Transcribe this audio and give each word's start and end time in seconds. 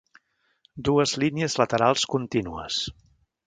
Dues 0.87 1.13
línies 1.25 1.59
laterals 1.63 2.09
contínues. 2.17 2.83